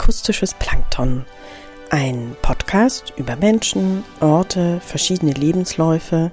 [0.00, 1.24] Akustisches Plankton.
[1.90, 6.30] Ein Podcast über Menschen, Orte, verschiedene Lebensläufe.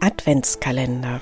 [0.00, 1.20] Adventskalender.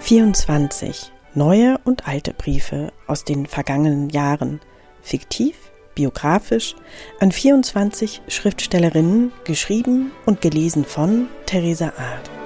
[0.00, 4.60] Vierundzwanzig neue und alte Briefe aus den vergangenen Jahren,
[5.00, 5.56] fiktiv,
[5.94, 6.76] biografisch,
[7.18, 12.41] an 24 Schriftstellerinnen, geschrieben und gelesen von Theresa Art.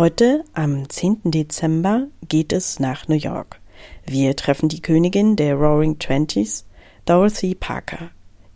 [0.00, 1.24] Heute, am 10.
[1.24, 3.60] Dezember, geht es nach New York.
[4.06, 6.64] Wir treffen die Königin der Roaring Twenties,
[7.04, 8.08] Dorothy Parker.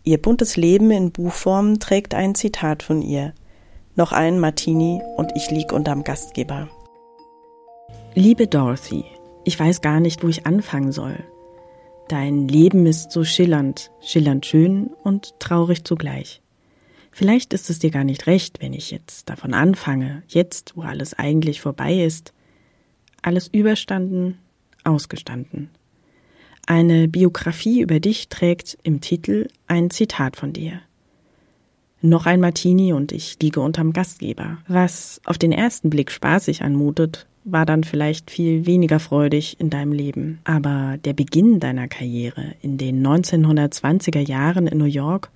[0.03, 3.35] Ihr buntes Leben in Buchform trägt ein Zitat von ihr.
[3.95, 6.67] Noch ein Martini und ich lieg unterm Gastgeber.
[8.15, 9.05] Liebe Dorothy,
[9.43, 11.23] ich weiß gar nicht, wo ich anfangen soll.
[12.07, 16.41] Dein Leben ist so schillernd, schillernd schön und traurig zugleich.
[17.17, 21.13] Vielleicht ist es dir gar nicht recht, wenn ich jetzt davon anfange, jetzt, wo alles
[21.13, 22.33] eigentlich vorbei ist.
[23.21, 24.37] Alles überstanden,
[24.83, 25.69] ausgestanden.
[26.67, 30.81] Eine Biografie über dich trägt im Titel ein Zitat von dir.
[32.01, 34.57] Noch ein Martini und ich liege unterm Gastgeber.
[34.67, 39.93] Was auf den ersten Blick spaßig anmutet, war dann vielleicht viel weniger freudig in deinem
[39.93, 40.39] Leben.
[40.43, 45.31] Aber der Beginn deiner Karriere in den 1920er Jahren in New York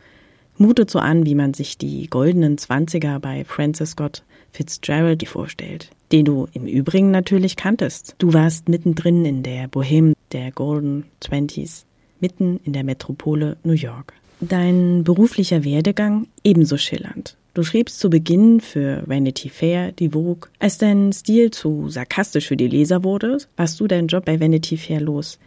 [0.60, 6.26] mutet so an, wie man sich die goldenen Zwanziger bei Francis Scott Fitzgerald vorstellt, den
[6.26, 8.16] du im Übrigen natürlich kanntest.
[8.18, 11.86] Du warst mittendrin in der Bohème der Golden Twenties,
[12.20, 14.14] mitten in der Metropole New York.
[14.42, 17.36] Dein beruflicher Werdegang ebenso schillernd.
[17.54, 20.50] Du schriebst zu Beginn für Vanity Fair, die Vogue.
[20.60, 24.78] Als dein Stil zu sarkastisch für die Leser wurde, warst du deinen Job bei Vanity
[24.78, 25.40] Fair los.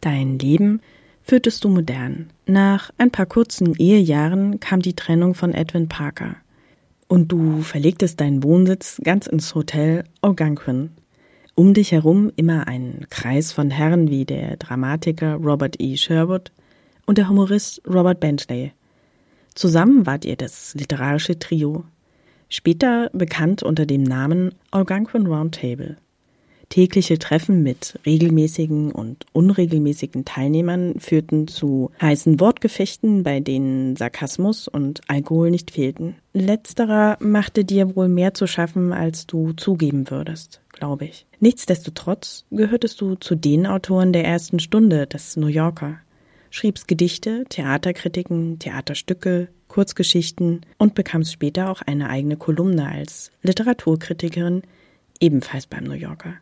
[0.00, 0.80] Dein Leben
[1.30, 2.30] führtest du modern.
[2.46, 6.34] Nach ein paar kurzen Ehejahren kam die Trennung von Edwin Parker.
[7.06, 10.90] Und du verlegtest deinen Wohnsitz ganz ins Hotel Algonquin.
[11.54, 15.96] Um dich herum immer ein Kreis von Herren wie der Dramatiker Robert E.
[15.96, 16.50] Sherwood
[17.06, 18.72] und der Humorist Robert Bentley.
[19.54, 21.84] Zusammen wart ihr das literarische Trio,
[22.48, 25.96] später bekannt unter dem Namen Algonquin Round Table.
[26.70, 35.00] Tägliche Treffen mit regelmäßigen und unregelmäßigen Teilnehmern führten zu heißen Wortgefechten, bei denen Sarkasmus und
[35.08, 36.14] Alkohol nicht fehlten.
[36.32, 41.26] Letzterer machte dir wohl mehr zu schaffen, als du zugeben würdest, glaube ich.
[41.40, 45.98] Nichtsdestotrotz gehörtest du zu den Autoren der ersten Stunde des New Yorker,
[46.50, 54.62] schriebst Gedichte, Theaterkritiken, Theaterstücke, Kurzgeschichten und bekamst später auch eine eigene Kolumne als Literaturkritikerin,
[55.18, 56.34] ebenfalls beim New Yorker.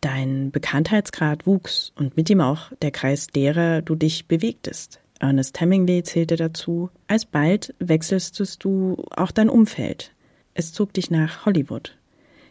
[0.00, 5.00] Dein Bekanntheitsgrad wuchs und mit ihm auch der Kreis derer du dich bewegtest.
[5.18, 6.90] Ernest Hemingway zählte dazu.
[7.08, 10.12] Alsbald wechselstest du auch dein Umfeld.
[10.54, 11.96] Es zog dich nach Hollywood.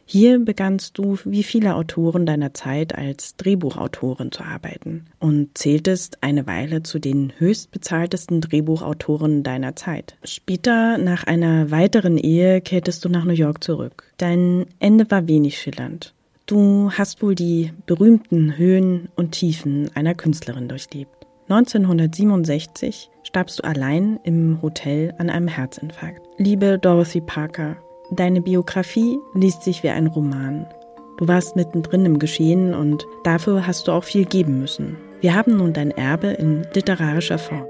[0.07, 6.45] Hier begannst du, wie viele Autoren deiner Zeit, als Drehbuchautorin zu arbeiten und zähltest eine
[6.45, 10.15] Weile zu den höchstbezahltesten Drehbuchautoren deiner Zeit.
[10.23, 14.11] Später, nach einer weiteren Ehe, kehrtest du nach New York zurück.
[14.17, 16.14] Dein Ende war wenig schillernd.
[16.47, 21.25] Du hast wohl die berühmten Höhen und Tiefen einer Künstlerin durchlebt.
[21.49, 26.21] 1967 starbst du allein im Hotel an einem Herzinfarkt.
[26.37, 27.77] Liebe Dorothy Parker,
[28.11, 30.67] deine Biografie liest sich wie ein Roman.
[31.17, 34.97] Du warst mittendrin im Geschehen und dafür hast du auch viel geben müssen.
[35.21, 37.65] Wir haben nun dein Erbe in literarischer Form.